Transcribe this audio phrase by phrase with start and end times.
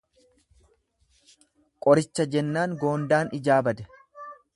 [1.87, 3.87] Qoricha jennaan goondaan ijaa bade.